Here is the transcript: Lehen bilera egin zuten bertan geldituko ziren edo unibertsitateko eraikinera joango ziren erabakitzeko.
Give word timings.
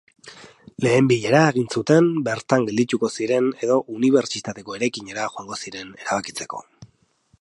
Lehen 0.85 1.09
bilera 1.11 1.41
egin 1.49 1.67
zuten 1.79 2.07
bertan 2.27 2.65
geldituko 2.69 3.11
ziren 3.17 3.51
edo 3.67 3.77
unibertsitateko 3.99 4.79
eraikinera 4.79 5.29
joango 5.37 5.63
ziren 5.63 5.97
erabakitzeko. 6.03 6.65